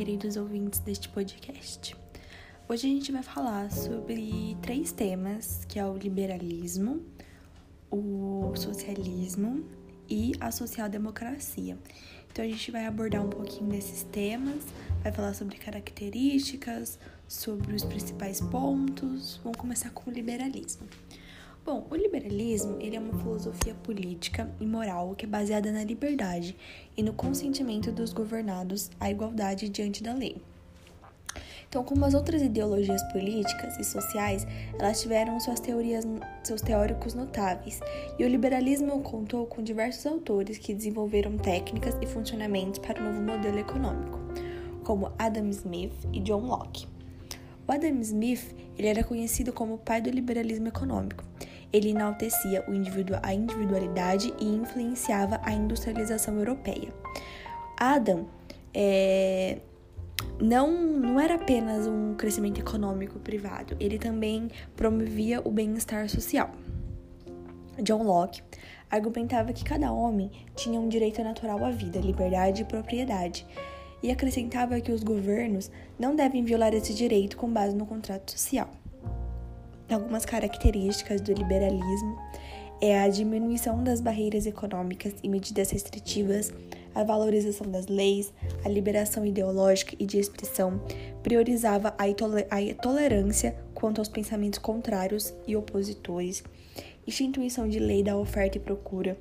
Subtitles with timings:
[0.00, 1.94] queridos ouvintes deste podcast.
[2.66, 7.04] Hoje a gente vai falar sobre três temas, que é o liberalismo,
[7.90, 9.62] o socialismo
[10.08, 11.76] e a social-democracia.
[12.32, 14.64] Então a gente vai abordar um pouquinho desses temas,
[15.02, 16.98] vai falar sobre características,
[17.28, 19.38] sobre os principais pontos.
[19.44, 20.88] Vamos começar com o liberalismo.
[21.62, 26.56] Bom, o liberalismo ele é uma filosofia política e moral que é baseada na liberdade
[26.96, 30.40] e no consentimento dos governados à igualdade diante da lei.
[31.68, 34.44] Então, como as outras ideologias políticas e sociais,
[34.76, 36.04] elas tiveram suas teorias,
[36.42, 37.78] seus teóricos notáveis,
[38.18, 43.20] e o liberalismo contou com diversos autores que desenvolveram técnicas e funcionamentos para o novo
[43.20, 44.18] modelo econômico,
[44.82, 46.88] como Adam Smith e John Locke.
[47.68, 51.22] O Adam Smith ele era conhecido como o pai do liberalismo econômico.
[51.72, 52.64] Ele enaltecia
[53.22, 56.92] a individualidade e influenciava a industrialização europeia.
[57.76, 58.26] Adam
[58.74, 59.58] é,
[60.40, 66.50] não, não era apenas um crescimento econômico privado, ele também promovia o bem-estar social.
[67.82, 68.42] John Locke
[68.90, 73.46] argumentava que cada homem tinha um direito natural à vida, liberdade e propriedade,
[74.02, 78.70] e acrescentava que os governos não devem violar esse direito com base no contrato social.
[79.90, 82.16] Algumas características do liberalismo
[82.80, 86.52] é a diminuição das barreiras econômicas e medidas restritivas,
[86.94, 88.32] a valorização das leis,
[88.64, 90.80] a liberação ideológica e de expressão,
[91.22, 96.42] priorizava a tolerância quanto aos pensamentos contrários e opositores,
[97.06, 99.18] instituição de lei da oferta e procura,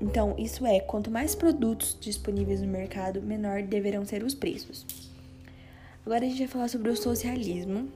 [0.00, 4.86] então, isso é, quanto mais produtos disponíveis no mercado, menor deverão ser os preços.
[6.04, 7.88] Agora a gente vai falar sobre o socialismo.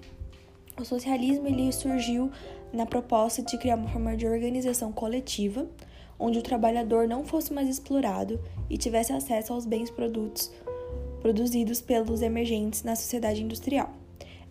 [0.80, 2.30] O socialismo ele surgiu
[2.72, 5.66] na proposta de criar uma forma de organização coletiva,
[6.18, 10.50] onde o trabalhador não fosse mais explorado e tivesse acesso aos bens produtos
[11.20, 13.90] produzidos pelos emergentes na sociedade industrial.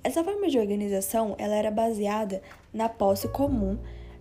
[0.03, 3.79] Essa forma de organização ela era baseada na posse comum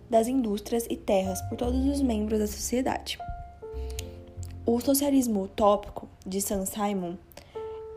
[0.09, 3.19] das indústrias e terras por todos os membros da sociedade.
[4.65, 7.17] O socialismo utópico de Saint-Simon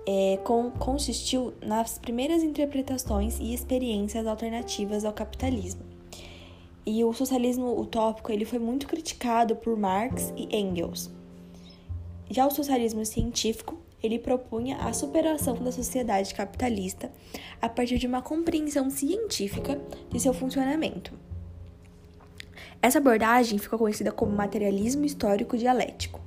[0.06, 5.82] é, com, consistiu nas primeiras interpretações e experiências alternativas ao capitalismo.
[6.84, 11.10] E o socialismo utópico ele foi muito criticado por Marx e Engels.
[12.28, 17.12] Já o socialismo científico ele propunha a superação da sociedade capitalista
[17.60, 19.80] a partir de uma compreensão científica
[20.10, 21.12] de seu funcionamento.
[22.80, 26.20] Essa abordagem ficou conhecida como materialismo histórico dialético.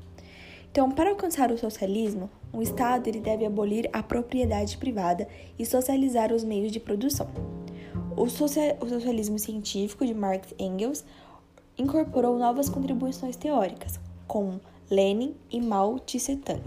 [0.75, 5.25] Então, para alcançar o socialismo, o Estado ele deve abolir a propriedade privada
[5.57, 7.29] e socializar os meios de produção.
[8.13, 11.05] O, socialismo científico de Marx e Engels
[11.77, 14.59] incorporou novas contribuições teóricas, como
[14.91, 16.61] Lenin e Mao Tse-tung,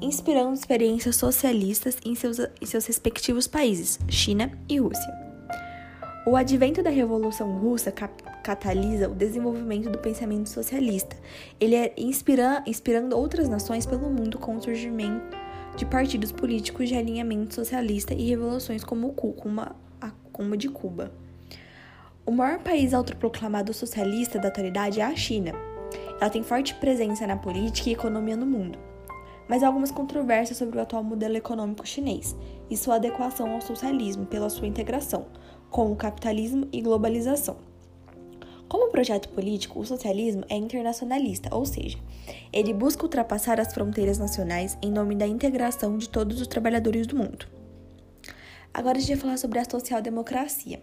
[0.00, 5.12] inspirando experiências socialistas em seus, em seus respectivos países, China e Rússia.
[6.28, 7.90] O advento da Revolução Russa
[8.46, 11.16] catalisa o desenvolvimento do pensamento socialista.
[11.58, 15.36] Ele é inspira inspirando outras nações pelo mundo com o surgimento
[15.76, 20.12] de partidos políticos de alinhamento socialista e revoluções como, como a
[20.56, 21.12] de Cuba.
[22.24, 25.52] O maior país autoproclamado socialista da atualidade é a China.
[26.20, 28.78] Ela tem forte presença na política e economia no mundo.
[29.48, 32.36] Mas há algumas controvérsias sobre o atual modelo econômico chinês
[32.70, 35.26] e sua adequação ao socialismo pela sua integração
[35.68, 37.65] com o capitalismo e globalização.
[38.68, 41.98] Como projeto político, o socialismo é internacionalista, ou seja,
[42.52, 47.16] ele busca ultrapassar as fronteiras nacionais em nome da integração de todos os trabalhadores do
[47.16, 47.46] mundo.
[48.74, 50.82] Agora a gente vai falar sobre a social-democracia.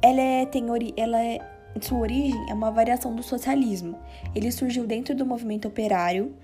[0.00, 0.50] Ela, é,
[0.96, 1.38] ela é,
[1.80, 3.98] sua origem é uma variação do socialismo.
[4.34, 6.34] Ele surgiu dentro do movimento operário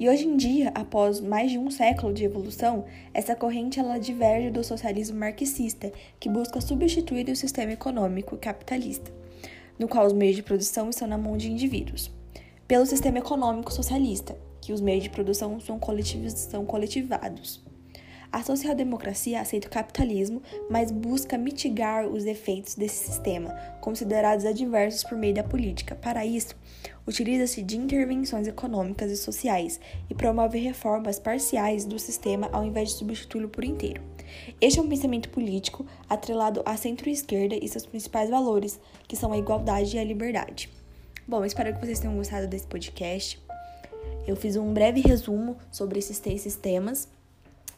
[0.00, 4.50] e hoje em dia, após mais de um século de evolução, essa corrente ela diverge
[4.50, 9.12] do socialismo marxista, que busca substituir o sistema econômico capitalista,
[9.80, 12.12] no qual os meios de produção estão na mão de indivíduos,
[12.68, 15.80] pelo sistema econômico socialista, que os meios de produção são,
[16.28, 17.64] são coletivados.
[18.30, 25.16] A social-democracia aceita o capitalismo, mas busca mitigar os efeitos desse sistema, considerados adversos por
[25.16, 25.96] meio da política.
[25.96, 26.54] Para isso,
[27.06, 32.96] utiliza-se de intervenções econômicas e sociais e promove reformas parciais do sistema ao invés de
[32.96, 34.02] substituí-lo por inteiro.
[34.60, 39.38] Este é um pensamento político atrelado à centro-esquerda e seus principais valores, que são a
[39.38, 40.70] igualdade e a liberdade.
[41.26, 43.40] Bom, espero que vocês tenham gostado desse podcast.
[44.26, 47.08] Eu fiz um breve resumo sobre esses, esses temas.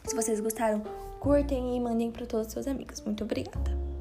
[0.04, 0.82] Se vocês gostaram,
[1.20, 3.00] curtem e mandem para todos os seus amigos.
[3.02, 3.91] Muito obrigada!